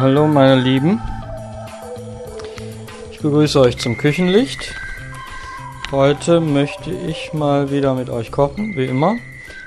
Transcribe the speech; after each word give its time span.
hallo 0.00 0.26
meine 0.26 0.58
Lieben. 0.58 0.98
Ich 3.12 3.20
begrüße 3.20 3.60
euch 3.60 3.76
zum 3.76 3.98
Küchenlicht. 3.98 4.74
Heute 5.90 6.40
möchte 6.40 6.90
ich 6.90 7.34
mal 7.34 7.70
wieder 7.70 7.92
mit 7.92 8.08
euch 8.08 8.32
kochen, 8.32 8.74
wie 8.76 8.86
immer. 8.86 9.16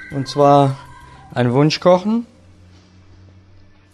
Und 0.10 0.28
zwar 0.28 0.76
ein 1.36 1.54
Wunschkochen. 1.54 2.26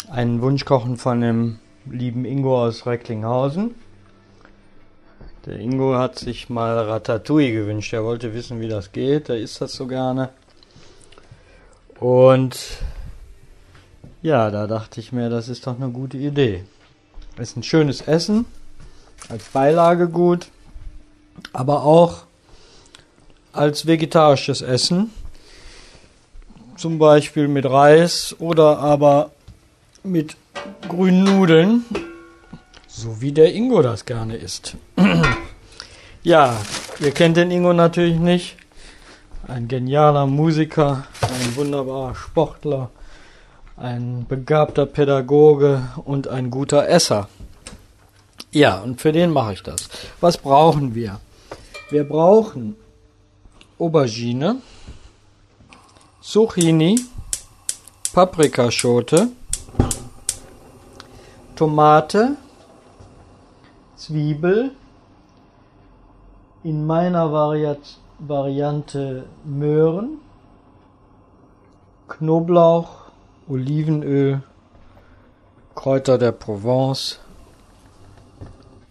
Ein 0.10 0.41
Wunschkochen 0.41 0.96
von 0.96 1.20
dem 1.20 1.60
lieben 1.86 2.23
Ingo 2.23 2.64
aus 2.64 2.86
Recklinghausen. 2.86 3.75
Der 5.46 5.60
Ingo 5.60 5.97
hat 5.97 6.19
sich 6.19 6.50
mal 6.50 6.79
Ratatouille 6.79 7.51
gewünscht. 7.51 7.92
Er 7.92 8.06
wollte 8.06 8.33
wissen, 8.33 8.61
wie 8.61 8.69
das 8.69 8.93
geht. 8.93 9.28
Er 9.28 9.39
isst 9.39 9.60
das 9.60 9.74
so 9.74 9.87
gerne. 9.87 10.29
Und 12.00 12.57
ja, 14.21 14.51
da 14.51 14.68
dachte 14.68 15.00
ich 15.00 15.11
mir, 15.11 15.29
das 15.29 15.47
ist 15.47 15.65
doch 15.65 15.75
eine 15.75 15.89
gute 15.89 16.18
Idee. 16.18 16.64
Ist 17.37 17.55
ein 17.55 17.64
schönes 17.64 18.01
Essen, 18.01 18.46
als 19.29 19.46
Beilage 19.46 20.10
gut, 20.10 20.47
aber 21.54 21.83
auch 21.83 22.24
als 23.54 23.86
vegetarisches 23.86 24.61
Essen. 24.61 25.11
Zum 26.75 27.00
Beispiel 27.00 27.47
mit 27.47 27.65
Reis 27.65 28.36
oder 28.39 28.79
aber 28.79 29.32
mit 30.04 30.36
grünen 30.88 31.24
Nudeln, 31.24 31.86
so 32.88 33.22
wie 33.22 33.31
der 33.31 33.53
Ingo 33.53 33.81
das 33.81 34.05
gerne 34.05 34.36
isst. 34.36 34.75
ja, 36.23 36.58
ihr 36.99 37.11
kennt 37.11 37.38
den 37.38 37.52
Ingo 37.52 37.73
natürlich 37.73 38.17
nicht. 38.17 38.58
Ein 39.47 39.67
genialer 39.67 40.25
Musiker, 40.27 41.05
ein 41.22 41.55
wunderbarer 41.55 42.16
Sportler 42.16 42.91
ein 43.80 44.25
begabter 44.27 44.85
Pädagoge 44.85 45.81
und 46.03 46.27
ein 46.27 46.52
guter 46.52 46.88
Esser. 46.89 47.30
Ja, 48.52 48.80
und 48.80 48.99
für 48.99 49.11
den 49.11 49.31
mache 49.31 49.53
ich 49.53 49.63
das. 49.63 49.89
Was 50.19 50.38
brauchen 50.38 50.95
wir? 50.95 51.19
Wir 51.89 52.03
brauchen 52.03 52.75
Aubergine, 53.77 54.57
Zucchini, 56.22 57.00
Paprikaschote, 58.13 59.30
Tomate, 61.55 62.35
Zwiebel, 63.95 64.72
in 66.63 66.85
meiner 66.85 67.31
Variat 67.31 67.80
Variante 68.19 69.23
Möhren, 69.45 70.19
Knoblauch, 72.09 72.98
Olivenöl, 73.50 74.44
Kräuter 75.73 76.19
der 76.19 76.31
Provence, 76.31 77.19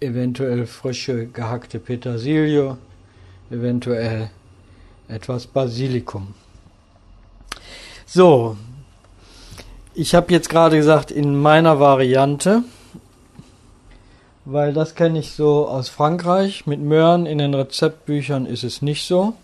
eventuell 0.01 0.67
frische 0.67 1.27
gehackte 1.29 1.79
Petersilie, 1.79 2.77
eventuell 3.51 4.31
etwas 5.07 5.47
Basilikum. 5.47 6.35
So, 8.05 8.57
ich 9.95 10.17
habe 10.17 10.33
jetzt 10.33 10.49
gerade 10.49 10.77
gesagt 10.77 11.13
in 11.13 11.39
meiner 11.39 11.79
Variante, 11.79 12.65
weil 14.45 14.73
das 14.73 14.97
kenne 14.97 15.21
ich 15.21 15.31
so 15.31 15.69
aus 15.69 15.89
Frankreich. 15.89 16.67
Mit 16.67 16.81
Möhren 16.81 17.27
in 17.27 17.39
den 17.39 17.55
Rezeptbüchern 17.55 18.45
ist 18.45 18.65
es 18.65 18.83
nicht 18.83 19.07
so. 19.07 19.35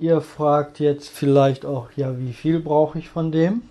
Ihr 0.00 0.20
fragt 0.20 0.78
jetzt 0.78 1.08
vielleicht 1.08 1.66
auch, 1.66 1.90
ja, 1.96 2.16
wie 2.20 2.32
viel 2.32 2.60
brauche 2.60 3.00
ich 3.00 3.08
von 3.08 3.32
dem? 3.32 3.62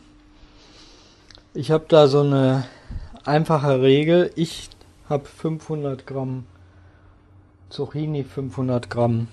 Ich 1.53 1.72
habe 1.72 1.86
da 1.88 2.08
so 2.08 2.20
eine 2.20 2.65
einfache 3.23 3.82
Regel. 3.82 4.32
Ich 4.36 4.70
habe 5.08 5.23
500 5.23 6.05
Gramm 6.05 6.45
Zucchini, 7.70 8.26
500 8.26 8.89
Gramm 8.89 9.30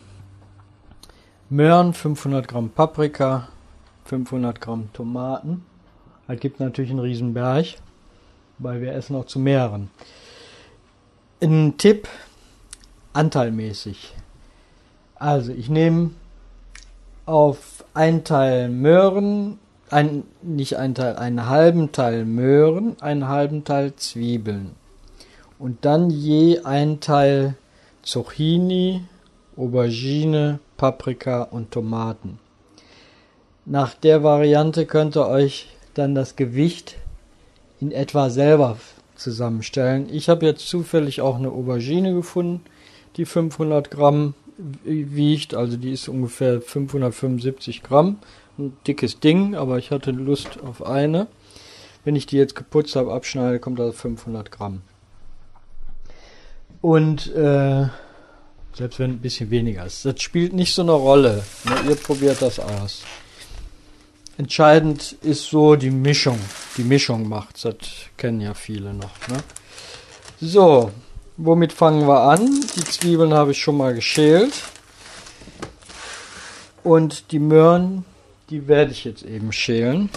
Möhren, 1.50 1.94
500 1.94 2.46
Gramm 2.46 2.70
Paprika, 2.70 3.48
500 4.04 4.60
Gramm 4.60 4.92
Tomaten. 4.92 5.66
Das 6.28 6.38
gibt 6.38 6.60
natürlich 6.60 6.92
einen 6.92 7.00
Riesenberg, 7.00 7.66
weil 8.58 8.80
wir 8.80 8.92
essen 8.92 9.16
auch 9.16 9.26
zu 9.26 9.40
mehreren. 9.40 9.90
Ein 11.42 11.76
Tipp, 11.76 12.06
anteilmäßig. 13.12 14.14
Also 15.16 15.50
ich 15.52 15.68
nehme 15.68 16.12
auf 17.26 17.84
ein 17.94 18.24
Teil 18.24 18.68
Möhren, 18.68 19.58
ein, 19.90 20.24
nicht 20.42 20.76
ein 20.76 20.94
Teil, 20.94 21.16
einen 21.16 21.48
halben 21.48 21.92
Teil 21.92 22.24
Möhren, 22.24 23.00
einen 23.00 23.28
halben 23.28 23.64
Teil 23.64 23.94
Zwiebeln. 23.96 24.72
Und 25.58 25.84
dann 25.84 26.10
je 26.10 26.60
ein 26.60 27.00
Teil 27.00 27.54
Zucchini, 28.02 29.04
Aubergine, 29.56 30.58
Paprika 30.76 31.42
und 31.42 31.70
Tomaten. 31.70 32.38
Nach 33.64 33.94
der 33.94 34.22
Variante 34.22 34.84
könnt 34.84 35.16
ihr 35.16 35.26
euch 35.26 35.68
dann 35.94 36.14
das 36.14 36.36
Gewicht 36.36 36.96
in 37.80 37.92
etwa 37.92 38.28
selber 38.28 38.76
zusammenstellen. 39.16 40.08
Ich 40.12 40.28
habe 40.28 40.44
jetzt 40.44 40.68
zufällig 40.68 41.20
auch 41.20 41.36
eine 41.36 41.48
Aubergine 41.48 42.12
gefunden, 42.12 42.62
die 43.16 43.24
500 43.24 43.90
Gramm 43.90 44.34
wiegt. 44.56 45.54
Also 45.54 45.76
die 45.76 45.92
ist 45.92 46.08
ungefähr 46.08 46.60
575 46.60 47.82
Gramm. 47.82 48.18
Ein 48.58 48.76
dickes 48.86 49.20
Ding, 49.20 49.54
aber 49.54 49.78
ich 49.78 49.90
hatte 49.90 50.10
Lust 50.10 50.60
auf 50.60 50.84
eine. 50.84 51.26
Wenn 52.04 52.16
ich 52.16 52.26
die 52.26 52.36
jetzt 52.36 52.54
geputzt 52.54 52.96
habe, 52.96 53.12
abschneide, 53.12 53.58
kommt 53.58 53.78
da 53.78 53.90
500 53.90 54.50
Gramm. 54.50 54.82
Und 56.80 57.34
äh, 57.34 57.86
selbst 58.74 58.98
wenn 58.98 59.12
ein 59.12 59.20
bisschen 59.20 59.50
weniger 59.50 59.86
ist, 59.86 60.04
das 60.04 60.20
spielt 60.20 60.52
nicht 60.52 60.74
so 60.74 60.82
eine 60.82 60.92
Rolle. 60.92 61.42
Ne? 61.64 61.90
Ihr 61.90 61.96
probiert 61.96 62.42
das 62.42 62.58
aus. 62.58 63.02
Entscheidend 64.36 65.16
ist 65.22 65.44
so 65.44 65.76
die 65.76 65.90
Mischung. 65.90 66.38
Die 66.76 66.82
Mischung 66.82 67.28
macht, 67.28 67.64
das 67.64 67.76
kennen 68.16 68.40
ja 68.40 68.52
viele 68.52 68.92
noch. 68.92 69.28
Ne? 69.28 69.38
So, 70.40 70.90
Womit 71.36 71.72
fangen 71.72 72.06
wir 72.06 72.20
an? 72.20 72.46
Die 72.76 72.84
Zwiebeln 72.84 73.34
habe 73.34 73.50
ich 73.50 73.58
schon 73.60 73.76
mal 73.76 73.92
geschält. 73.92 74.52
Und 76.84 77.32
die 77.32 77.40
Möhren, 77.40 78.04
die 78.50 78.68
werde 78.68 78.92
ich 78.92 79.04
jetzt 79.04 79.24
eben 79.24 79.50
schälen. 79.50 80.10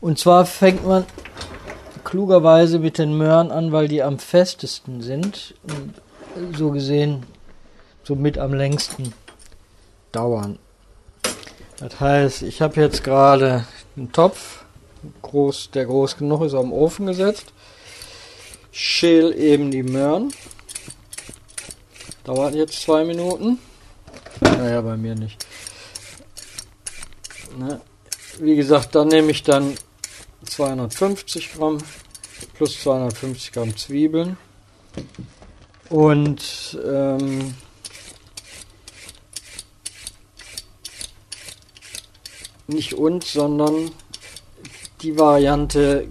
Und 0.00 0.18
zwar 0.18 0.46
fängt 0.46 0.84
man 0.84 1.04
klugerweise 2.02 2.80
mit 2.80 2.98
den 2.98 3.16
Möhren 3.16 3.52
an, 3.52 3.70
weil 3.70 3.86
die 3.86 4.02
am 4.02 4.18
festesten 4.18 5.00
sind 5.00 5.54
und 5.62 6.56
so 6.58 6.72
gesehen 6.72 7.22
somit 8.02 8.38
am 8.38 8.52
längsten 8.52 9.14
dauern. 10.10 10.58
Das 11.78 12.00
heißt, 12.00 12.42
ich 12.42 12.60
habe 12.60 12.80
jetzt 12.80 13.04
gerade 13.04 13.64
einen 13.96 14.10
Topf, 14.10 14.64
groß, 15.22 15.70
der 15.70 15.84
groß 15.84 16.16
genug 16.16 16.42
ist, 16.42 16.52
den 16.52 16.72
Ofen 16.72 17.06
gesetzt 17.06 17.52
schäl 18.72 19.38
eben 19.38 19.70
die 19.70 19.82
Möhren. 19.82 20.32
Dauert 22.24 22.54
jetzt 22.54 22.80
zwei 22.82 23.04
Minuten. 23.04 23.58
Naja, 24.40 24.80
bei 24.80 24.96
mir 24.96 25.14
nicht. 25.14 25.46
Ne? 27.58 27.80
Wie 28.38 28.56
gesagt, 28.56 28.94
dann 28.94 29.08
nehme 29.08 29.30
ich 29.30 29.42
dann 29.42 29.74
250 30.44 31.52
Gramm 31.52 31.78
plus 32.54 32.80
250 32.80 33.52
Gramm 33.52 33.76
Zwiebeln 33.76 34.36
und 35.90 36.78
ähm, 36.84 37.54
nicht 42.66 42.94
und, 42.94 43.24
sondern 43.24 43.90
die 45.02 45.18
Variante 45.18 46.08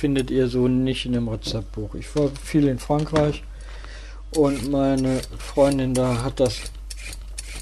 findet 0.00 0.30
ihr 0.30 0.48
so 0.48 0.66
nicht 0.66 1.04
in 1.04 1.12
dem 1.12 1.28
Rezeptbuch. 1.28 1.94
Ich 1.94 2.16
war 2.16 2.30
viel 2.42 2.68
in 2.68 2.78
Frankreich 2.78 3.44
und 4.34 4.70
meine 4.70 5.20
Freundin 5.36 5.92
da 5.92 6.22
hat 6.22 6.40
das 6.40 6.62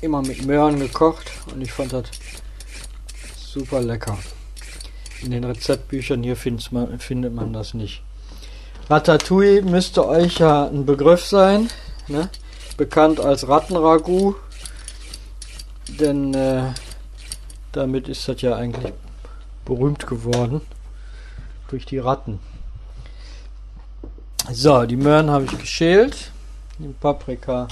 immer 0.03 0.23
mit 0.23 0.47
Möhren 0.47 0.79
gekocht 0.79 1.33
und 1.53 1.63
ich 1.63 1.73
fand 1.73 1.93
das 1.93 2.05
super 3.37 3.81
lecker. 3.81 4.17
In 5.21 5.33
den 5.33 5.43
Rezeptbüchern 5.43 6.23
hier 6.23 6.37
man, 6.71 7.01
findet 7.01 7.35
man 7.35 7.53
das 7.53 7.75
nicht. 7.75 8.03
Ratatouille 8.89 9.63
müsste 9.63 10.07
euch 10.07 10.39
ja 10.39 10.69
ein 10.69 10.87
Begriff 10.87 11.25
sein, 11.25 11.69
ne? 12.07 12.31
bekannt 12.77 13.19
als 13.19 13.49
Rattenragout, 13.49 14.37
denn 15.89 16.35
äh, 16.35 16.73
damit 17.73 18.07
ist 18.09 18.29
das 18.29 18.41
ja 18.43 18.55
eigentlich 18.55 18.93
berühmt 19.65 20.07
geworden 20.07 20.61
durch 21.69 21.87
die 21.87 21.99
Ratten. 21.99 22.41
So, 24.51 24.87
die 24.87 24.97
Möhren 24.97 25.31
habe 25.31 25.45
ich 25.45 25.59
geschält. 25.59 26.33
Die 26.79 26.89
Paprika 26.89 27.69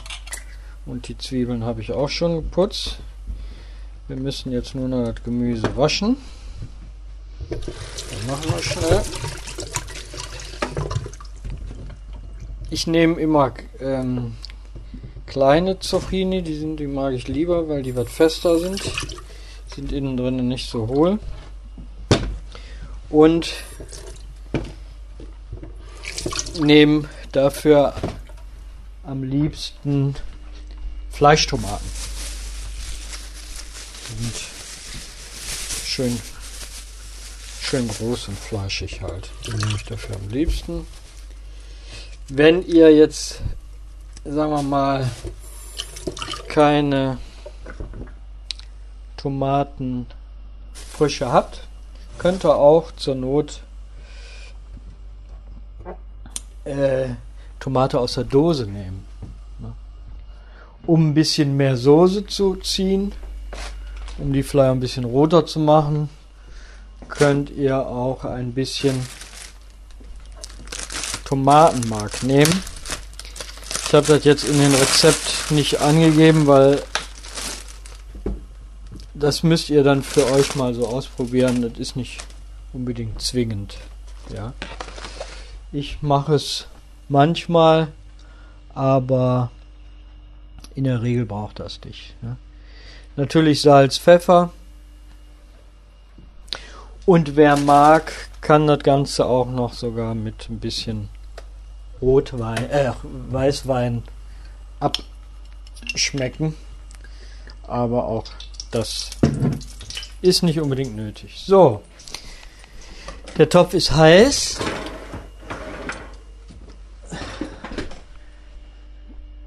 und 0.84 1.08
die 1.08 1.16
Zwiebeln 1.16 1.64
habe 1.64 1.81
ich 1.81 1.93
auch 1.93 2.08
schon 2.08 2.37
geputzt. 2.37 2.98
Wir 4.08 4.16
müssen 4.16 4.52
jetzt 4.52 4.75
nur 4.75 4.88
noch 4.88 5.12
das 5.12 5.25
Gemüse 5.25 5.76
waschen. 5.76 6.16
Das 7.48 8.26
machen 8.26 8.52
wir 8.54 8.62
schnell. 8.62 9.02
Ich 12.69 12.87
nehme 12.87 13.20
immer 13.20 13.52
ähm, 13.81 14.34
kleine 15.26 15.78
Zucchini, 15.78 16.43
die, 16.43 16.56
sind, 16.56 16.78
die 16.78 16.87
mag 16.87 17.14
ich 17.14 17.28
lieber, 17.28 17.69
weil 17.69 17.82
die 17.82 17.96
was 17.96 18.10
fester 18.10 18.58
sind. 18.58 18.82
Sind 19.75 19.93
innen 19.93 20.16
drin 20.16 20.48
nicht 20.48 20.69
so 20.69 20.88
hohl. 20.88 21.19
Und 23.08 23.52
nehme 26.61 27.08
dafür 27.32 27.94
am 29.05 29.23
liebsten 29.23 30.14
Fleischtomaten. 31.11 31.87
Und 34.19 34.35
schön, 35.85 36.20
schön 37.61 37.88
groß 37.88 38.29
und 38.29 38.38
fleischig 38.38 39.03
halt. 39.03 39.31
Die 39.47 39.53
nehme 39.53 39.76
ich 39.76 39.85
dafür 39.85 40.17
am 40.17 40.29
liebsten. 40.29 40.87
Wenn 42.29 42.64
ihr 42.67 42.94
jetzt, 42.94 43.41
sagen 44.25 44.53
wir 44.53 44.62
mal, 44.62 45.11
keine 46.49 47.19
Tomaten 49.17 50.06
frische 50.75 51.31
habt, 51.32 51.67
könnt 52.19 52.44
ihr 52.44 52.56
auch 52.56 52.93
zur 52.93 53.14
Not 53.14 53.61
äh, 56.67 57.09
Tomate 57.61 57.99
aus 57.99 58.15
der 58.15 58.25
Dose 58.25 58.67
nehmen. 58.67 59.05
Ne? 59.59 59.73
Um 60.87 61.11
ein 61.11 61.15
bisschen 61.15 61.57
mehr 61.57 61.77
Soße 61.77 62.27
zu 62.27 62.57
ziehen, 62.57 63.13
um 64.19 64.33
die 64.33 64.43
vielleicht 64.43 64.73
ein 64.73 64.81
bisschen 64.81 65.05
roter 65.05 65.47
zu 65.47 65.61
machen, 65.61 66.09
könnt 67.09 67.51
ihr 67.51 67.87
auch 67.87 68.25
ein 68.25 68.53
bisschen 68.53 69.07
Tomatenmark 71.25 72.23
nehmen. 72.23 72.63
Ich 73.87 73.95
habe 73.95 74.07
das 74.07 74.25
jetzt 74.25 74.45
in 74.45 74.59
den 74.59 74.75
Rezept 74.75 75.51
nicht 75.51 75.81
angegeben, 75.81 76.47
weil 76.47 76.83
das 79.15 79.43
müsst 79.43 79.71
ihr 79.71 79.83
dann 79.83 80.03
für 80.03 80.31
euch 80.33 80.55
mal 80.57 80.75
so 80.75 80.87
ausprobieren. 80.89 81.63
Das 81.63 81.79
ist 81.79 81.97
nicht 81.97 82.19
unbedingt 82.73 83.21
zwingend. 83.21 83.79
Ja. 84.35 84.53
Ich 85.73 86.01
mache 86.01 86.35
es 86.35 86.67
manchmal, 87.09 87.89
aber 88.75 89.51
in 90.75 90.85
der 90.85 91.03
Regel 91.03 91.27
braucht 91.27 91.61
das 91.61 91.81
nicht. 91.85 92.15
Ja. 92.23 92.37
Natürlich 93.17 93.63
Salz, 93.63 93.99
Pfeffer. 93.99 94.51
Und 97.05 97.37
wer 97.37 97.57
mag, 97.57 98.13
kann 98.41 98.67
das 98.67 98.81
Ganze 98.81 99.27
auch 99.27 99.47
noch 99.47 99.73
sogar 99.73 100.15
mit 100.15 100.49
ein 100.51 100.61
bisschen 100.61 101.09
Rotwein, 102.01 102.69
äh, 102.71 102.93
Weißwein 103.31 104.03
abschmecken. 104.81 106.55
Aber 107.67 108.07
auch 108.07 108.25
das 108.71 109.11
ist 110.21 110.43
nicht 110.43 110.61
unbedingt 110.61 110.95
nötig. 110.95 111.43
So. 111.47 111.83
Der 113.39 113.49
Topf 113.49 113.75
ist 113.75 113.93
heiß. 113.93 114.59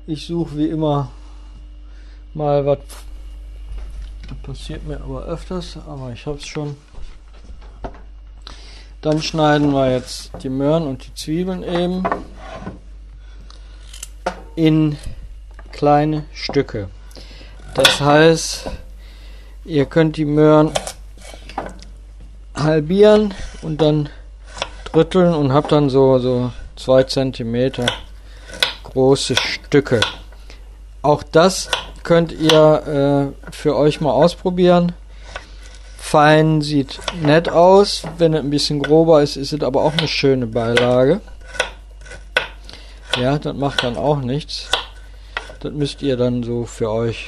Ich 0.09 0.25
suche 0.25 0.57
wie 0.57 0.69
immer 0.69 1.11
mal 2.33 2.65
was. 2.65 2.79
Das 4.27 4.37
passiert 4.39 4.87
mir 4.87 4.99
aber 4.99 5.25
öfters, 5.25 5.77
aber 5.87 6.11
ich 6.11 6.25
habe 6.25 6.39
es 6.39 6.47
schon. 6.47 6.75
Dann 9.01 9.21
schneiden 9.21 9.71
wir 9.71 9.91
jetzt 9.91 10.31
die 10.41 10.49
Möhren 10.49 10.87
und 10.87 11.05
die 11.05 11.13
Zwiebeln 11.13 11.61
eben 11.61 12.03
in 14.55 14.97
kleine 15.71 16.25
Stücke. 16.33 16.89
Das 17.75 18.01
heißt, 18.01 18.67
Ihr 19.63 19.85
könnt 19.85 20.17
die 20.17 20.25
Möhren 20.25 20.71
halbieren 22.55 23.35
und 23.61 23.79
dann 23.79 24.09
dritteln 24.91 25.35
und 25.35 25.53
habt 25.53 25.71
dann 25.71 25.91
so, 25.91 26.17
so 26.17 26.51
Zentimeter 27.03 27.85
große 28.89 29.35
Stücke. 29.35 30.01
Auch 31.01 31.23
das 31.23 31.69
könnt 32.03 32.31
ihr 32.31 33.33
äh, 33.47 33.51
für 33.51 33.75
euch 33.75 34.01
mal 34.01 34.11
ausprobieren. 34.11 34.93
Fein 35.97 36.61
sieht 36.61 36.99
nett 37.21 37.49
aus. 37.49 38.03
Wenn 38.17 38.33
es 38.33 38.39
ein 38.41 38.49
bisschen 38.49 38.81
grober 38.81 39.21
ist, 39.21 39.35
ist 39.35 39.53
es 39.53 39.61
aber 39.61 39.83
auch 39.83 39.93
eine 39.93 40.07
schöne 40.07 40.47
Beilage. 40.47 41.21
Ja, 43.17 43.37
das 43.37 43.55
macht 43.55 43.83
dann 43.83 43.97
auch 43.97 44.19
nichts. 44.19 44.69
Das 45.59 45.73
müsst 45.73 46.01
ihr 46.01 46.17
dann 46.17 46.41
so 46.43 46.65
für 46.65 46.89
euch 46.89 47.27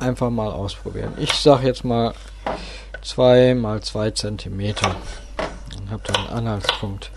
einfach 0.00 0.30
mal 0.30 0.50
ausprobieren. 0.50 1.12
Ich 1.18 1.32
sage 1.32 1.66
jetzt 1.66 1.84
mal 1.84 2.14
2 3.02 3.54
mal 3.54 3.82
2 3.82 4.10
cm. 4.12 4.74
Dann 4.76 5.90
habt 5.90 6.08
ihr 6.08 6.18
einen 6.18 6.28
Anhaltspunkt. 6.28 7.10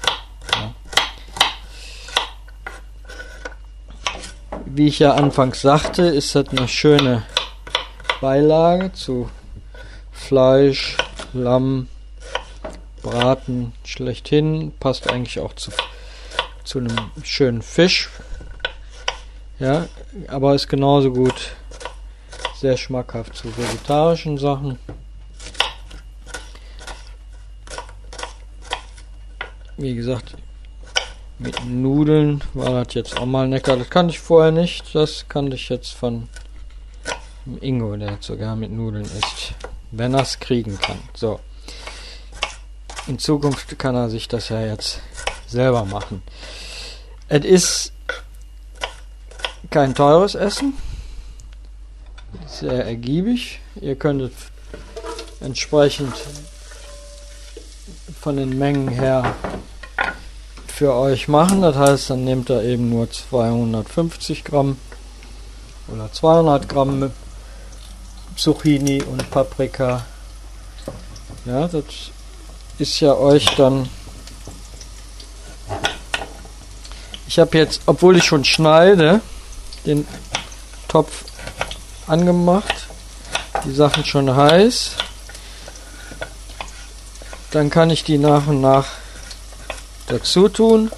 Wie 4.78 4.90
ich 4.90 5.00
ja 5.00 5.16
anfangs 5.16 5.62
sagte, 5.62 6.04
ist 6.04 6.36
das 6.36 6.50
eine 6.50 6.68
schöne 6.68 7.24
Beilage 8.22 8.94
zu 8.94 9.28
Fleisch, 10.12 10.98
Lamm, 11.34 11.88
Braten 13.02 13.74
schlechthin. 13.84 14.72
Passt 14.80 15.10
eigentlich 15.10 15.40
auch 15.40 15.54
zu, 15.54 15.72
zu 16.64 16.78
einem 16.78 16.96
schönen 17.24 17.64
Fisch. 17.64 18.12
Ja, 19.58 19.88
aber 20.28 20.54
ist 20.54 20.68
genauso 20.68 21.12
gut 21.12 21.56
sehr 22.54 22.78
schmackhaft 22.78 23.34
zu 23.36 23.48
vegetarischen 23.58 24.38
Sachen. 24.38 24.78
Wie 29.76 29.96
gesagt, 29.96 30.36
mit 31.40 31.66
Nudeln 31.66 32.44
war 32.54 32.84
das 32.84 32.94
jetzt 32.94 33.18
auch 33.18 33.26
mal 33.26 33.48
lecker. 33.48 33.78
Das 33.78 33.90
kannte 33.90 34.14
ich 34.14 34.20
vorher 34.20 34.52
nicht. 34.52 34.94
Das 34.94 35.26
kannte 35.30 35.56
ich 35.56 35.70
jetzt 35.70 35.94
von 35.94 36.30
Ingo, 37.62 37.96
der 37.96 38.18
sogar 38.20 38.56
mit 38.56 38.72
Nudeln 38.72 39.06
isst. 39.06 39.54
Wenn 39.92 40.14
er 40.14 40.22
es 40.22 40.40
kriegen 40.40 40.78
kann. 40.80 41.00
So. 41.14 41.40
In 43.08 43.20
Zukunft 43.20 43.78
kann 43.80 43.96
er 43.96 44.10
sich 44.10 44.28
das 44.28 44.50
ja 44.50 44.62
jetzt 44.62 45.00
selber 45.48 45.86
machen. 45.86 46.22
Es 47.30 47.46
ist 47.46 47.94
kein 49.70 49.96
teures 49.96 50.36
Essen 50.36 50.74
sehr 52.48 52.86
ergiebig. 52.86 53.60
Ihr 53.80 53.96
könntet 53.96 54.34
entsprechend 55.40 56.14
von 58.20 58.38
den 58.38 58.58
Mengen 58.58 58.88
her 58.88 59.36
für 60.78 60.94
euch 60.94 61.28
machen. 61.28 61.64
Das 61.64 61.76
heißt, 61.76 62.12
dann 62.12 62.24
nehmt 62.24 62.52
ihr 62.52 62.62
eben 62.62 62.92
nur 62.92 63.10
250 63.10 64.44
Gramm 64.44 64.78
oder 65.88 66.12
200 66.12 66.70
Gramm 66.70 67.12
Zucchini 68.36 69.02
und 69.02 69.28
Paprika. 69.32 70.06
Ja, 71.46 71.68
das 71.68 71.84
ist 72.78 73.00
ja 73.00 73.16
euch 73.16 73.48
dann. 73.56 73.90
Ich 77.28 77.40
habe 77.40 77.58
jetzt, 77.58 77.82
obwohl 77.88 78.18
ich 78.18 78.26
schon 78.26 78.46
schneide, 78.46 79.22
den 79.84 80.08
Topf 80.88 81.24
angemacht. 82.06 82.86
Die 83.66 83.74
Sachen 83.74 84.06
schon 84.06 84.36
heiß. 84.36 84.92
Dann 87.50 87.72
kann 87.72 87.90
ich 87.90 88.04
die 88.04 88.20
nach 88.20 88.46
und 88.46 88.62
nach 88.62 88.86
dazu 90.08 90.50
tun. 90.50 90.92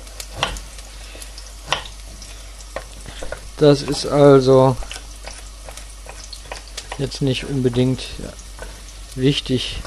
Das 3.58 3.82
ist 3.82 4.06
also 4.06 4.78
jetzt 6.98 7.22
nicht 7.22 7.46
unbedingt 7.46 8.02
wichtig, 9.16 9.80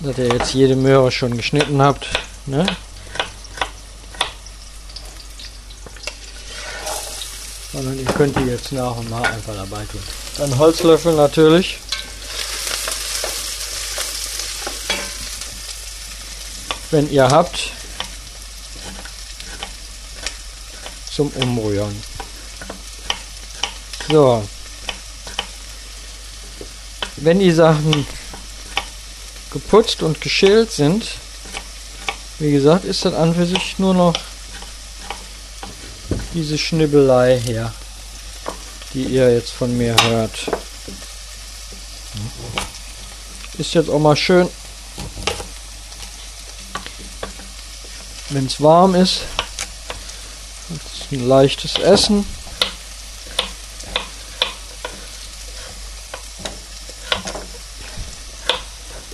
dass 0.00 0.16
ihr 0.18 0.28
jetzt 0.28 0.54
jede 0.54 0.76
Möhre 0.76 1.12
schon 1.12 1.36
geschnitten 1.36 1.82
habt. 1.82 2.08
Ne? 2.46 2.66
sondern 7.72 7.98
ihr 7.98 8.04
könnt 8.04 8.36
die 8.36 8.44
jetzt 8.44 8.70
nach 8.72 8.96
und 8.96 9.10
nach 9.10 9.22
einfach 9.22 9.54
dabei 9.54 9.84
tun. 9.84 10.02
Dann 10.38 10.58
Holzlöffel 10.58 11.14
natürlich. 11.14 11.78
Wenn 16.92 17.10
ihr 17.10 17.26
habt, 17.26 17.70
zum 21.10 21.28
Umrühren. 21.28 22.02
So. 24.10 24.46
Wenn 27.16 27.38
die 27.38 27.50
Sachen 27.50 28.06
geputzt 29.52 30.02
und 30.02 30.20
geschält 30.20 30.70
sind, 30.70 31.06
wie 32.38 32.52
gesagt, 32.52 32.84
ist 32.84 33.06
das 33.06 33.14
an 33.14 33.34
für 33.34 33.46
sich 33.46 33.78
nur 33.78 33.94
noch 33.94 34.12
diese 36.34 36.58
Schnibbelei 36.58 37.40
hier, 37.42 37.72
die 38.92 39.04
ihr 39.04 39.32
jetzt 39.32 39.52
von 39.52 39.74
mir 39.78 39.96
hört. 40.10 40.50
Ist 43.56 43.72
jetzt 43.72 43.88
auch 43.88 43.98
mal 43.98 44.14
schön, 44.16 44.46
wenn 48.34 48.46
es 48.46 48.60
warm 48.60 48.94
ist. 48.94 49.22
Das 50.68 50.92
ist 50.92 51.12
ein 51.12 51.28
leichtes 51.28 51.76
Essen. 51.76 52.26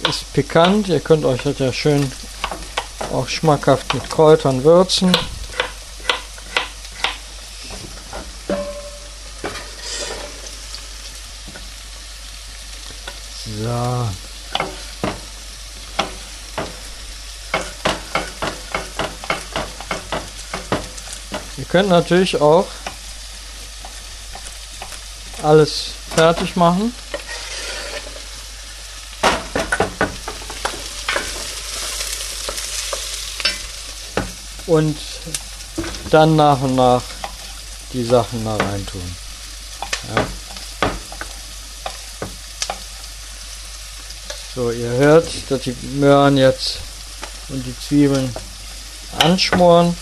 Ist 0.08 0.32
pikant, 0.32 0.88
ihr 0.88 1.00
könnt 1.00 1.24
euch 1.24 1.42
das 1.42 1.58
ja 1.58 1.72
schön 1.72 2.10
auch 3.12 3.28
schmackhaft 3.28 3.92
mit 3.94 4.08
Kräutern 4.08 4.64
würzen. 4.64 5.16
So. 13.62 14.27
Könnt 21.68 21.88
natürlich 21.88 22.40
auch 22.40 22.66
alles 25.42 25.90
fertig 26.14 26.56
machen. 26.56 26.94
Und 34.66 34.98
dann 36.10 36.36
nach 36.36 36.60
und 36.60 36.76
nach 36.76 37.02
die 37.92 38.04
Sachen 38.04 38.44
da 38.44 38.56
rein 38.56 38.84
tun. 38.86 39.16
Ja. 40.14 40.26
So, 44.54 44.70
ihr 44.70 44.90
hört, 44.90 45.26
dass 45.48 45.62
die 45.62 45.76
Möhren 45.94 46.36
jetzt 46.36 46.78
und 47.48 47.64
die 47.64 47.78
Zwiebeln 47.78 48.34
anschmoren. 49.20 49.96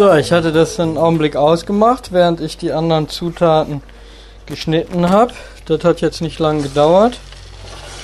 So, 0.00 0.14
ich 0.14 0.32
hatte 0.32 0.50
das 0.50 0.80
einen 0.80 0.96
Augenblick 0.96 1.36
ausgemacht, 1.36 2.10
während 2.10 2.40
ich 2.40 2.56
die 2.56 2.72
anderen 2.72 3.10
Zutaten 3.10 3.82
geschnitten 4.46 5.10
habe. 5.10 5.34
Das 5.66 5.84
hat 5.84 6.00
jetzt 6.00 6.22
nicht 6.22 6.38
lange 6.38 6.62
gedauert. 6.62 7.18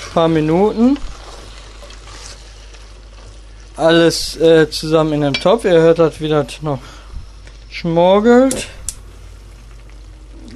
Ein 0.05 0.13
paar 0.13 0.27
Minuten. 0.27 0.99
Alles 3.75 4.37
äh, 4.37 4.69
zusammen 4.69 5.13
in 5.13 5.21
den 5.21 5.33
Topf. 5.33 5.65
Ihr 5.65 5.81
hört 5.81 5.97
das 5.97 6.21
wieder 6.21 6.45
noch 6.61 6.77
schmorgelt. 7.71 8.67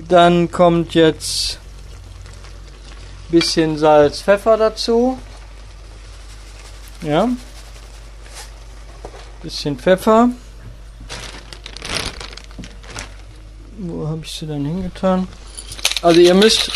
Dann 0.08 0.52
kommt 0.52 0.94
jetzt 0.94 1.58
ein 3.30 3.32
bisschen 3.32 3.80
Salz, 3.80 4.22
Pfeffer 4.22 4.58
dazu. 4.58 5.18
Ja. 7.02 7.28
Bisschen 9.42 9.80
Pfeffer. 9.80 10.30
Habe 14.12 14.22
ich 14.26 14.32
sie 14.32 14.46
dann 14.46 14.66
hingetan? 14.66 15.28
Also 16.02 16.20
ihr 16.20 16.34
müsst 16.34 16.70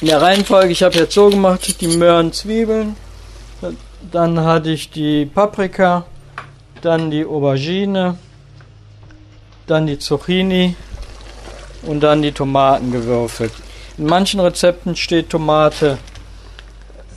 in 0.00 0.08
der 0.08 0.20
Reihenfolge, 0.20 0.72
ich 0.72 0.82
habe 0.82 0.96
jetzt 0.96 1.14
so 1.14 1.30
gemacht, 1.30 1.80
die 1.80 1.96
Möhren, 1.96 2.32
Zwiebeln, 2.32 2.96
dann 4.10 4.40
hatte 4.40 4.70
ich 4.70 4.90
die 4.90 5.26
Paprika, 5.26 6.04
dann 6.82 7.10
die 7.10 7.24
Aubergine, 7.24 8.18
dann 9.66 9.86
die 9.86 9.98
Zucchini 9.98 10.76
und 11.82 12.00
dann 12.00 12.20
die 12.20 12.32
Tomaten 12.32 12.90
gewürfelt. 12.90 13.52
In 13.96 14.06
manchen 14.06 14.40
Rezepten 14.40 14.96
steht 14.96 15.30
Tomate 15.30 15.98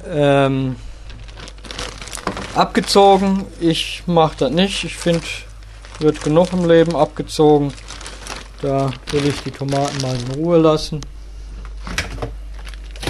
ähm, 0.07 0.75
abgezogen. 2.53 3.45
Ich 3.59 4.03
mache 4.05 4.35
das 4.37 4.51
nicht. 4.51 4.83
Ich 4.83 4.95
finde, 4.95 5.25
wird 5.99 6.23
genug 6.23 6.53
im 6.53 6.67
Leben 6.67 6.95
abgezogen. 6.95 7.73
Da 8.61 8.89
will 9.11 9.27
ich 9.27 9.43
die 9.43 9.51
Tomaten 9.51 10.01
mal 10.01 10.15
in 10.15 10.41
Ruhe 10.41 10.57
lassen. 10.57 11.01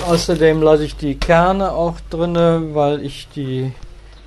Außerdem 0.06 0.62
lasse 0.62 0.84
ich 0.84 0.96
die 0.96 1.16
Kerne 1.16 1.72
auch 1.72 1.96
drinne, 2.10 2.70
weil 2.74 3.04
ich 3.04 3.28
die, 3.36 3.72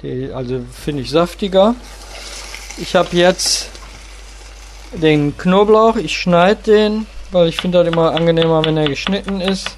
die 0.02 0.30
also 0.32 0.60
finde 0.72 1.02
ich 1.02 1.10
saftiger. 1.10 1.74
Ich 2.78 2.94
habe 2.94 3.14
jetzt 3.16 3.68
den 4.92 5.36
Knoblauch, 5.36 5.96
ich 5.96 6.18
schneide 6.18 6.62
den, 6.62 7.06
weil 7.30 7.48
ich 7.48 7.56
finde 7.56 7.82
das 7.82 7.92
immer 7.92 8.12
angenehmer, 8.12 8.64
wenn 8.64 8.76
er 8.76 8.88
geschnitten 8.88 9.40
ist. 9.40 9.68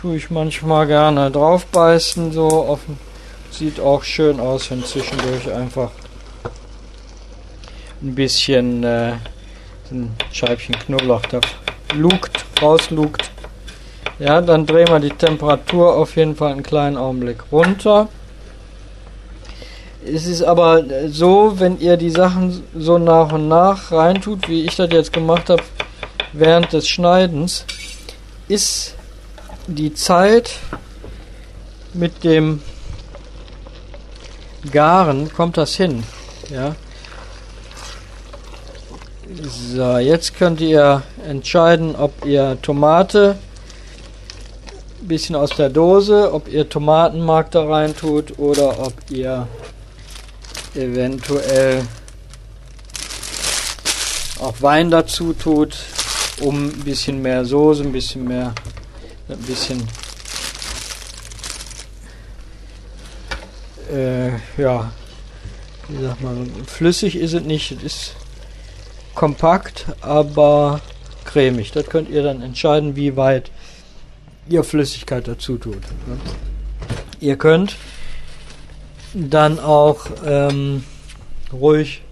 Tue 0.00 0.16
ich 0.16 0.30
manchmal 0.30 0.86
gerne 0.86 1.30
drauf 1.30 1.66
beißen, 1.66 2.32
so 2.32 2.48
auf, 2.48 2.80
sieht 3.50 3.78
auch 3.78 4.02
schön 4.02 4.40
aus, 4.40 4.70
wenn 4.70 4.84
zwischendurch 4.84 5.52
einfach 5.52 5.90
ein 8.02 8.14
bisschen 8.14 8.84
äh, 8.84 9.12
ein 9.94 10.16
Scheibchen 10.32 10.78
Knoblauch 10.78 11.22
da 11.22 11.40
lugt, 11.94 12.44
rauslugt. 12.60 13.30
Ja, 14.18 14.40
dann 14.40 14.66
drehen 14.66 14.88
wir 14.88 15.00
die 15.00 15.10
Temperatur 15.10 15.96
auf 15.96 16.16
jeden 16.16 16.36
Fall 16.36 16.52
einen 16.52 16.62
kleinen 16.62 16.96
Augenblick 16.96 17.44
runter. 17.50 18.08
Es 20.06 20.26
ist 20.26 20.42
aber 20.42 20.84
so, 21.08 21.54
wenn 21.58 21.80
ihr 21.80 21.96
die 21.96 22.10
Sachen 22.10 22.62
so 22.76 22.98
nach 22.98 23.32
und 23.32 23.48
nach 23.48 23.90
reintut, 23.90 24.48
wie 24.48 24.64
ich 24.64 24.76
das 24.76 24.92
jetzt 24.92 25.12
gemacht 25.12 25.48
habe, 25.48 25.62
während 26.32 26.72
des 26.72 26.86
Schneidens, 26.86 27.64
ist 28.48 28.94
die 29.66 29.94
Zeit 29.94 30.58
mit 31.94 32.22
dem 32.22 32.60
Garen, 34.70 35.32
kommt 35.32 35.56
das 35.56 35.74
hin. 35.74 36.04
Ja, 36.50 36.74
so, 39.42 39.98
jetzt 39.98 40.36
könnt 40.36 40.60
ihr 40.60 41.02
entscheiden, 41.28 41.96
ob 41.96 42.24
ihr 42.24 42.56
Tomate 42.62 43.36
ein 45.02 45.08
bisschen 45.08 45.34
aus 45.34 45.50
der 45.50 45.70
Dose, 45.70 46.32
ob 46.32 46.48
ihr 46.48 46.68
Tomatenmark 46.68 47.50
da 47.50 47.64
rein 47.64 47.96
tut 47.96 48.38
oder 48.38 48.78
ob 48.80 48.94
ihr 49.10 49.48
eventuell 50.74 51.82
auch 54.40 54.54
Wein 54.60 54.90
dazu 54.90 55.32
tut, 55.32 55.76
um 56.40 56.68
ein 56.68 56.84
bisschen 56.84 57.20
mehr 57.22 57.44
Soße, 57.44 57.82
ein 57.82 57.92
bisschen 57.92 58.26
mehr, 58.26 58.54
ein 59.28 59.38
bisschen 59.38 59.86
äh, 63.92 64.30
ja, 64.56 64.92
wie 65.88 66.02
sagt 66.02 66.20
man, 66.22 66.50
flüssig 66.66 67.16
ist 67.16 67.34
es 67.34 67.42
nicht, 67.42 67.72
es 67.72 67.82
ist 67.82 68.16
kompakt, 69.14 69.86
aber 70.00 70.80
cremig. 71.24 71.72
Das 71.72 71.86
könnt 71.86 72.08
ihr 72.08 72.22
dann 72.22 72.42
entscheiden, 72.42 72.96
wie 72.96 73.16
weit 73.16 73.50
ihr 74.48 74.64
Flüssigkeit 74.64 75.26
dazu 75.26 75.56
tut. 75.56 75.82
Ne? 76.06 76.18
Ihr 77.20 77.36
könnt 77.36 77.76
dann 79.14 79.58
auch 79.58 80.06
ähm, 80.26 80.84
ruhig 81.52 82.02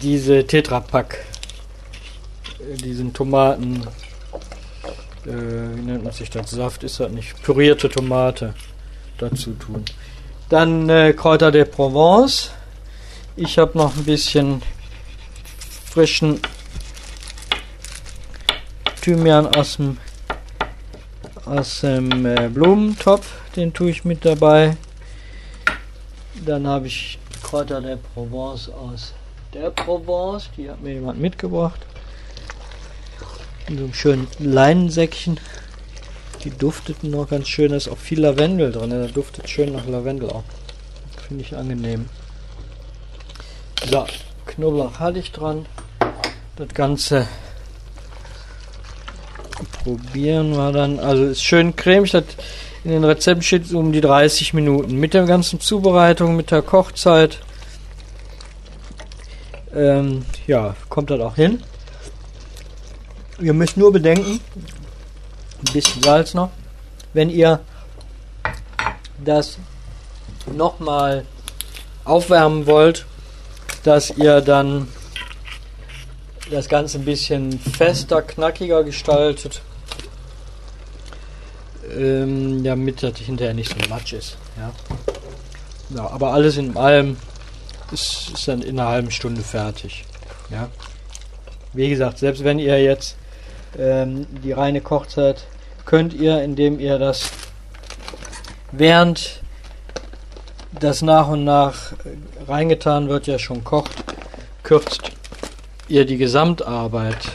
diese 0.00 0.46
Tetrapack, 0.46 1.24
diesen 2.82 3.12
Tomaten, 3.12 3.82
äh, 5.26 5.30
wie 5.74 5.82
nennt 5.82 6.04
man 6.04 6.12
sich 6.12 6.30
das? 6.30 6.50
Saft 6.50 6.84
ist 6.84 7.00
das 7.00 7.10
nicht, 7.10 7.42
pürierte 7.42 7.88
Tomate 7.88 8.54
dazu 9.18 9.52
tun. 9.52 9.84
Dann 10.54 10.88
äh, 10.88 11.12
Kräuter 11.14 11.50
de 11.50 11.64
Provence. 11.64 12.52
Ich 13.34 13.58
habe 13.58 13.76
noch 13.76 13.96
ein 13.96 14.04
bisschen 14.04 14.62
frischen 15.84 16.38
Thymian 19.02 19.48
aus 19.48 19.78
dem, 19.78 19.98
aus 21.44 21.80
dem 21.80 22.24
äh, 22.24 22.48
Blumentopf. 22.48 23.32
Den 23.56 23.72
tue 23.72 23.90
ich 23.90 24.04
mit 24.04 24.24
dabei. 24.24 24.76
Dann 26.46 26.68
habe 26.68 26.86
ich 26.86 27.18
Kräuter 27.42 27.80
der 27.80 27.96
Provence 27.96 28.68
aus 28.68 29.12
der 29.52 29.70
Provence. 29.70 30.50
Die 30.56 30.70
hat 30.70 30.80
mir 30.80 30.92
jemand 30.92 31.20
mitgebracht. 31.20 31.80
In 33.66 33.76
so 33.76 33.82
einem 33.82 33.94
schönen 33.94 34.28
Leinensäckchen. 34.38 35.40
Die 36.44 36.50
dufteten 36.50 37.10
noch 37.10 37.28
ganz 37.28 37.48
schön. 37.48 37.70
Da 37.70 37.76
ist 37.76 37.88
auch 37.88 37.98
viel 37.98 38.20
Lavendel 38.20 38.70
drin. 38.70 38.90
Da 38.90 39.06
duftet 39.06 39.48
schön 39.48 39.72
nach 39.72 39.86
Lavendel 39.86 40.30
auch. 40.30 40.44
Finde 41.26 41.42
ich 41.42 41.56
angenehm. 41.56 42.08
So, 43.90 44.06
Knoblauch 44.46 44.98
hatte 44.98 45.18
ich 45.18 45.32
dran. 45.32 45.66
Das 46.56 46.68
Ganze 46.68 47.26
probieren 49.82 50.54
wir 50.56 50.72
dann. 50.72 51.00
Also 51.00 51.24
ist 51.24 51.42
schön 51.42 51.74
cremig. 51.74 52.10
Das 52.12 52.24
in 52.84 52.90
den 52.90 53.04
Rezepten 53.04 53.42
steht 53.42 53.72
um 53.72 53.92
die 53.92 54.02
30 54.02 54.52
Minuten. 54.52 54.96
Mit 54.96 55.14
der 55.14 55.24
ganzen 55.24 55.58
Zubereitung, 55.58 56.36
mit 56.36 56.50
der 56.50 56.60
Kochzeit. 56.60 57.38
Ähm, 59.74 60.26
ja, 60.46 60.76
kommt 60.90 61.10
das 61.10 61.20
auch 61.20 61.36
hin. 61.36 61.62
Ihr 63.40 63.54
müsst 63.54 63.78
nur 63.78 63.90
bedenken, 63.90 64.38
ein 65.66 65.72
bisschen 65.72 66.02
Salz 66.02 66.34
noch, 66.34 66.50
wenn 67.12 67.30
ihr 67.30 67.60
das 69.24 69.58
nochmal 70.46 71.24
aufwärmen 72.04 72.66
wollt, 72.66 73.06
dass 73.82 74.10
ihr 74.10 74.40
dann 74.40 74.88
das 76.50 76.68
Ganze 76.68 76.98
ein 76.98 77.04
bisschen 77.04 77.58
fester, 77.58 78.22
knackiger 78.22 78.84
gestaltet, 78.84 79.62
ähm, 81.96 82.62
damit 82.62 83.02
das 83.02 83.18
hinterher 83.18 83.54
nicht 83.54 83.70
so 83.70 83.88
matsch 83.88 84.12
ist. 84.12 84.36
Ja. 84.56 84.72
ja 85.96 86.10
aber 86.10 86.32
alles 86.32 86.56
in 86.56 86.76
allem 86.76 87.16
ist, 87.92 88.30
ist 88.34 88.48
dann 88.48 88.62
in 88.62 88.78
einer 88.78 88.88
halben 88.88 89.10
Stunde 89.10 89.42
fertig. 89.42 90.04
Ja. 90.50 90.68
Wie 91.72 91.88
gesagt, 91.88 92.18
selbst 92.18 92.44
wenn 92.44 92.58
ihr 92.58 92.82
jetzt 92.82 93.16
ähm, 93.78 94.26
die 94.42 94.52
reine 94.52 94.80
Kochzeit 94.80 95.46
könnt 95.84 96.14
ihr, 96.14 96.42
indem 96.42 96.80
ihr 96.80 96.98
das 96.98 97.30
während 98.72 99.40
das 100.72 101.02
nach 101.02 101.28
und 101.28 101.44
nach 101.44 101.92
reingetan 102.48 103.08
wird, 103.08 103.26
ja 103.26 103.38
schon 103.38 103.62
kocht, 103.64 103.92
kürzt 104.62 105.12
ihr 105.88 106.04
die 106.04 106.16
Gesamtarbeit 106.16 107.32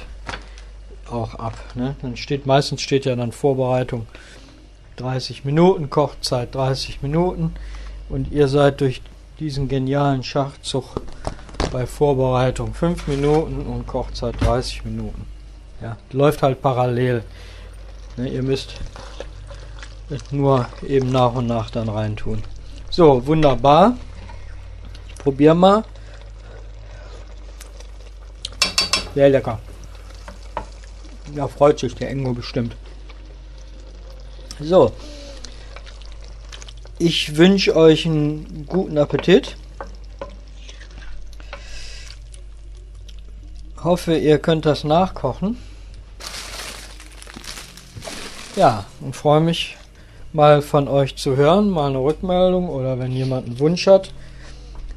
auch 1.09 1.35
ab. 1.35 1.53
Ne? 1.75 1.95
Dann 2.01 2.17
steht 2.17 2.45
meistens 2.45 2.81
steht 2.81 3.05
ja 3.05 3.15
dann 3.15 3.31
Vorbereitung 3.31 4.07
30 4.97 5.45
Minuten, 5.45 5.89
Kochzeit 5.89 6.53
30 6.53 7.01
Minuten 7.01 7.53
und 8.09 8.31
ihr 8.31 8.47
seid 8.47 8.81
durch 8.81 9.01
diesen 9.39 9.69
genialen 9.69 10.23
Schachzug 10.23 11.01
bei 11.71 11.85
Vorbereitung 11.85 12.73
5 12.73 13.07
Minuten 13.07 13.61
und 13.61 13.87
Kochzeit 13.87 14.35
30 14.41 14.85
Minuten. 14.85 15.25
Ja, 15.81 15.95
läuft 16.11 16.43
halt 16.43 16.61
parallel. 16.61 17.23
Ne, 18.19 18.27
ihr 18.27 18.43
müsst 18.43 18.73
nur 20.29 20.67
eben 20.85 21.09
nach 21.09 21.35
und 21.35 21.47
nach 21.47 21.69
dann 21.69 21.87
reintun. 21.87 22.43
So, 22.89 23.25
wunderbar. 23.25 23.95
Probier 25.19 25.53
mal. 25.53 25.85
Sehr 29.15 29.29
lecker. 29.29 29.59
Da 31.33 31.47
freut 31.47 31.79
sich 31.79 31.95
der 31.95 32.09
Engo 32.09 32.33
bestimmt. 32.33 32.75
So. 34.59 34.91
Ich 36.97 37.37
wünsche 37.37 37.73
euch 37.73 38.05
einen 38.05 38.65
guten 38.67 38.97
Appetit. 38.97 39.55
Hoffe, 43.81 44.17
ihr 44.17 44.39
könnt 44.39 44.65
das 44.65 44.83
nachkochen. 44.83 45.68
Ja, 48.59 48.85
und 48.99 49.15
freue 49.15 49.39
mich 49.39 49.77
mal 50.33 50.61
von 50.61 50.89
euch 50.89 51.15
zu 51.15 51.37
hören, 51.37 51.69
mal 51.69 51.91
eine 51.91 51.99
Rückmeldung 51.99 52.67
oder 52.67 52.99
wenn 52.99 53.13
jemand 53.13 53.47
einen 53.47 53.57
Wunsch 53.59 53.87
hat, 53.87 54.13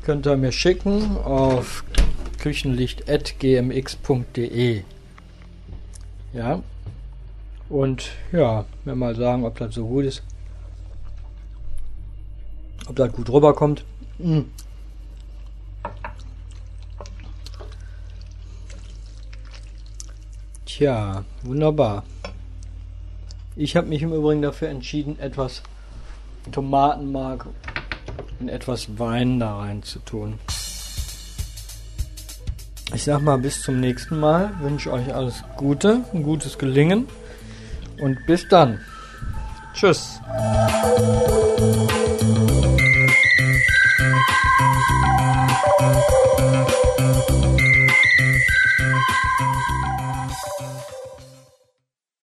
könnt 0.03 0.27
ihr 0.27 0.37
mir 0.37 0.51
schicken 0.51 1.17
auf 1.19 1.85
küchenlicht.gmx.de. 2.41 4.83
Ja. 6.33 6.61
Und 7.69 8.11
ja, 8.33 8.65
mir 8.85 8.97
mal 8.97 9.15
sagen, 9.15 9.45
ob 9.45 9.57
das 9.61 9.77
so 9.77 9.87
gut 9.87 10.07
ist. 10.07 10.25
Ob 12.89 12.97
das 12.97 13.13
gut 13.13 13.31
rüberkommt. 13.31 13.85
Hm. 14.19 14.51
Tja, 20.67 21.25
wunderbar. 21.45 22.03
Ich 23.55 23.77
habe 23.77 23.87
mich 23.87 24.03
im 24.03 24.13
Übrigen 24.13 24.41
dafür 24.41 24.69
entschieden, 24.69 25.19
etwas 25.19 25.63
Tomatenmark 26.53 27.47
und 28.41 28.49
etwas 28.49 28.99
Wein 28.99 29.39
da 29.39 29.59
rein 29.59 29.83
zu 29.83 29.99
tun. 29.99 30.39
Ich 32.95 33.05
sag 33.05 33.23
mal 33.23 33.39
bis 33.39 33.63
zum 33.63 33.81
nächsten 33.81 34.19
Mal. 34.21 34.53
Wünsche 34.61 34.93
euch 34.93 35.15
alles 35.15 35.45
Gute, 35.57 36.05
ein 36.13 36.23
gutes 36.23 36.59
Gelingen 36.59 37.09
und 38.01 38.19
bis 38.27 38.49
dann. 38.49 38.81
Tschüss. 39.75 40.21
Musik 45.81 46.22